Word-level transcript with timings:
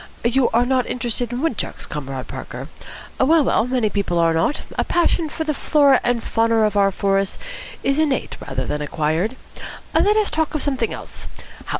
"You 0.25 0.49
are 0.49 0.65
not 0.65 0.87
interested 0.87 1.31
in 1.31 1.41
wood 1.41 1.59
chucks, 1.59 1.85
Comrade 1.85 2.27
Parker? 2.27 2.69
Well, 3.19 3.43
well, 3.43 3.67
many 3.67 3.87
people 3.91 4.17
are 4.17 4.33
not. 4.33 4.63
A 4.75 4.83
passion 4.83 5.29
for 5.29 5.43
the 5.43 5.53
flora 5.53 6.01
and 6.03 6.23
fauna 6.23 6.61
of 6.61 6.75
our 6.75 6.91
forests 6.91 7.37
is 7.83 7.99
innate 7.99 8.35
rather 8.47 8.65
than 8.65 8.81
acquired. 8.81 9.35
Let 9.93 10.17
us 10.17 10.31
talk 10.31 10.55
of 10.55 10.63
something 10.63 10.91
else. 10.91 11.27